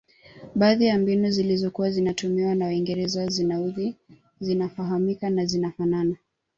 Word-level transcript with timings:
Baadhi 0.55 0.85
ya 0.85 0.99
mbinu 0.99 1.29
zilizokuwa 1.29 1.91
zinatumiwa 1.91 2.55
na 2.55 2.65
waingereza 2.65 3.27
zinaudhi 3.27 3.95
zinafahamika 4.39 5.29
na 5.29 5.45
zinafanana 5.45 6.15